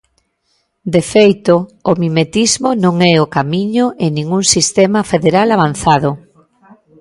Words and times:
De 0.93 1.01
feito, 1.13 1.55
o 1.91 1.93
mimetismo 2.01 2.69
non 2.83 2.95
é 3.11 3.13
o 3.25 3.31
camiño 3.35 3.85
en 4.03 4.09
ningún 4.17 4.43
sistema 4.55 5.01
federal 5.11 5.47
avanzado. 5.51 6.11